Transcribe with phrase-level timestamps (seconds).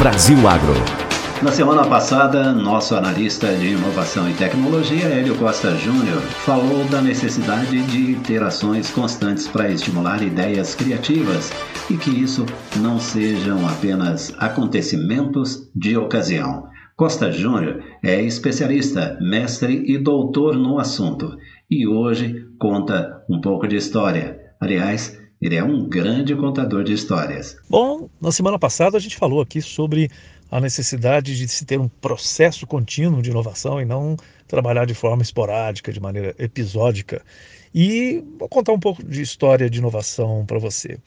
[0.00, 0.72] Brasil Agro.
[1.42, 7.82] Na semana passada, nosso analista de inovação e tecnologia, Hélio Costa Júnior, falou da necessidade
[7.82, 11.52] de ter ações constantes para estimular ideias criativas
[11.90, 16.66] e que isso não sejam apenas acontecimentos de ocasião.
[16.96, 21.36] Costa Júnior é especialista, mestre e doutor no assunto
[21.70, 24.40] e hoje conta um pouco de história.
[24.58, 27.56] Aliás, ele é um grande contador de histórias.
[27.68, 30.10] Bom, na semana passada a gente falou aqui sobre
[30.50, 34.16] a necessidade de se ter um processo contínuo de inovação e não
[34.46, 37.22] trabalhar de forma esporádica, de maneira episódica.
[37.74, 40.98] E vou contar um pouco de história de inovação para você.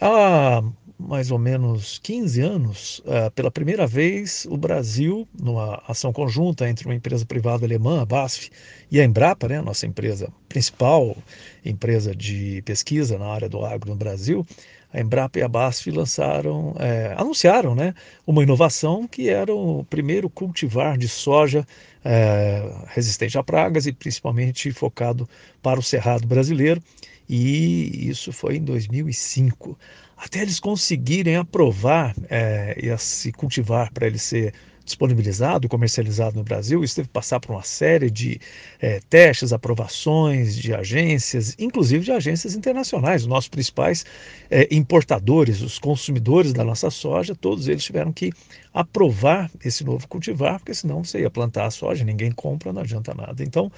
[0.00, 0.62] Há
[1.06, 6.86] mais ou menos 15 anos, eh, pela primeira vez, o Brasil, numa ação conjunta entre
[6.86, 8.50] uma empresa privada alemã, a BASF,
[8.90, 11.16] e a Embrapa, né, nossa empresa principal,
[11.64, 14.46] empresa de pesquisa na área do agro no Brasil,
[14.92, 17.94] a Embrapa e a BASF lançaram, é, anunciaram né,
[18.26, 21.66] uma inovação que era o primeiro cultivar de soja
[22.04, 25.28] é, resistente a pragas e principalmente focado
[25.62, 26.82] para o cerrado brasileiro.
[27.28, 29.78] E isso foi em 2005.
[30.16, 34.52] Até eles conseguirem aprovar é, esse cultivar para ele ser
[34.84, 38.40] disponibilizado, comercializado no Brasil, isso teve que passar por uma série de
[38.80, 43.22] é, testes, aprovações de agências, inclusive de agências internacionais.
[43.22, 44.04] Os nossos principais
[44.50, 48.32] é, importadores, os consumidores da nossa soja, todos eles tiveram que
[48.74, 53.14] aprovar esse novo cultivar, porque senão você ia plantar a soja, ninguém compra, não adianta
[53.14, 53.42] nada.
[53.42, 53.70] Então,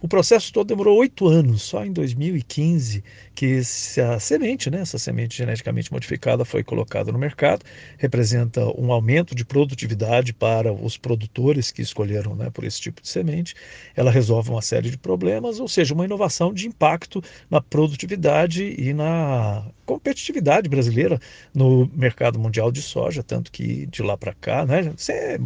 [0.00, 3.02] o processo todo demorou oito anos, só em 2015
[3.34, 3.60] que
[4.00, 7.64] a semente, né, essa semente geneticamente modificada foi colocada no mercado,
[7.96, 13.08] representa um aumento de produtividade para os produtores que escolheram né, por esse tipo de
[13.08, 13.54] semente.
[13.96, 18.92] Ela resolve uma série de problemas, ou seja, uma inovação de impacto na produtividade e
[18.92, 21.18] na competitividade brasileira
[21.54, 24.92] no mercado mundial de soja, tanto que de lá para cá, né,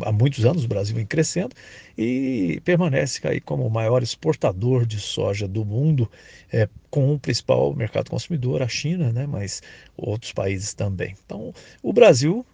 [0.05, 1.55] há muitos anos o Brasil vem crescendo
[1.97, 4.42] e permanece aí como o maior exportador
[4.87, 6.11] de soja do mundo,
[6.53, 9.63] é, com o principal mercado consumidor, a China, né, mas
[9.97, 11.15] outros países também.
[11.25, 12.45] Então, o Brasil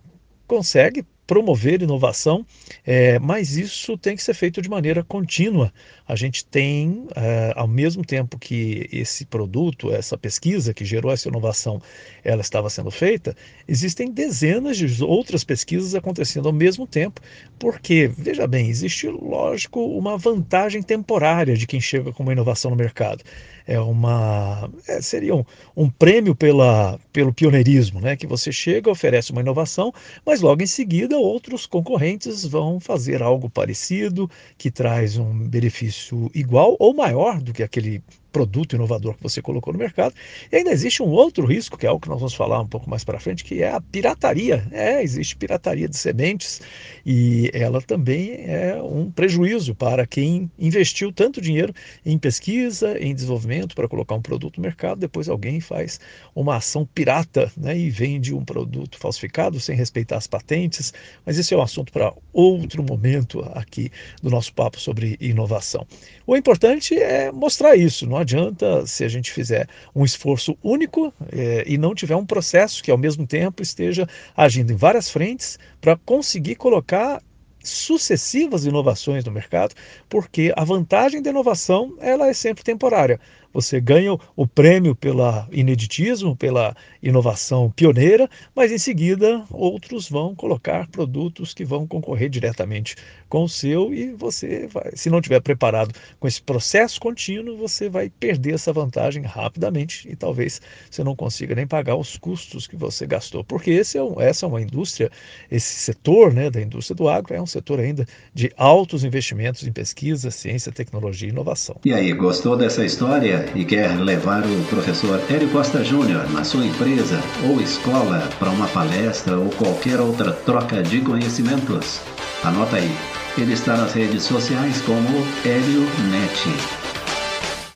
[0.46, 2.44] consegue promover inovação,
[2.86, 5.70] é, mas isso tem que ser feito de maneira contínua.
[6.06, 11.28] A gente tem, é, ao mesmo tempo que esse produto, essa pesquisa que gerou essa
[11.28, 11.82] inovação,
[12.24, 13.36] ela estava sendo feita,
[13.68, 17.20] existem dezenas de outras pesquisas acontecendo ao mesmo tempo,
[17.58, 22.76] porque, veja bem, existe, lógico, uma vantagem temporária de quem chega com uma inovação no
[22.76, 23.22] mercado.
[23.66, 25.44] É uma, é, seria um,
[25.76, 28.16] um prêmio pela, pelo pioneirismo, né?
[28.16, 29.92] que você chega, oferece uma inovação,
[30.24, 36.76] mas logo em seguida outros concorrentes vão fazer algo parecido, que traz um benefício igual
[36.78, 38.02] ou maior do que aquele
[38.32, 40.14] produto inovador que você colocou no mercado.
[40.50, 42.88] E ainda existe um outro risco, que é algo que nós vamos falar um pouco
[42.88, 44.66] mais para frente, que é a pirataria.
[44.70, 46.60] É, existe pirataria de sementes
[47.04, 51.72] e ela também é um prejuízo para quem investiu tanto dinheiro
[52.04, 56.00] em pesquisa, em desenvolvimento para colocar um produto no mercado, depois alguém faz
[56.34, 60.92] uma ação pirata né, e vende um produto falsificado sem respeitar as patentes.
[61.24, 63.90] Mas esse é um assunto para outro momento aqui
[64.22, 65.86] do nosso papo sobre inovação.
[66.26, 71.62] O importante é mostrar isso, não adianta se a gente fizer um esforço único é,
[71.66, 75.96] e não tiver um processo que ao mesmo tempo esteja agindo em várias frentes para
[75.96, 77.22] conseguir colocar
[77.62, 79.74] sucessivas inovações no mercado,
[80.08, 83.20] porque a vantagem da inovação ela é sempre temporária.
[83.52, 90.86] Você ganha o prêmio pela ineditismo, pela inovação pioneira, mas em seguida outros vão colocar
[90.88, 92.94] produtos que vão concorrer diretamente
[93.28, 97.88] com o seu e você vai, se não tiver preparado com esse processo contínuo, você
[97.88, 102.76] vai perder essa vantagem rapidamente e talvez você não consiga nem pagar os custos que
[102.76, 105.10] você gastou, porque esse é um, essa é uma indústria,
[105.50, 109.72] esse setor né, da indústria do agro é um setor ainda de altos investimentos em
[109.72, 111.76] pesquisa, ciência, tecnologia e inovação.
[111.84, 113.48] E aí, gostou dessa história?
[113.54, 118.68] e quer levar o professor Hélio Costa Júnior na sua empresa ou escola para uma
[118.68, 122.00] palestra ou qualquer outra troca de conhecimentos,
[122.44, 122.90] anota aí.
[123.36, 125.08] Ele está nas redes sociais como
[125.44, 126.87] Hélio Net.